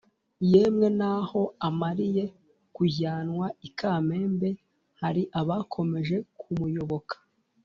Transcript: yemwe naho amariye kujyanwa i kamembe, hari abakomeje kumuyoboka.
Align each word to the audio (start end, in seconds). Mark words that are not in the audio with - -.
yemwe 0.51 0.87
naho 0.99 1.41
amariye 1.67 2.25
kujyanwa 2.75 3.47
i 3.67 3.69
kamembe, 3.77 4.49
hari 5.01 5.23
abakomeje 5.39 6.15
kumuyoboka. 6.39 7.15